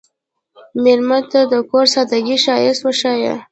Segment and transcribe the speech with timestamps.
[0.83, 3.33] مېلمه ته د کور د سادګۍ ښایست وښیه.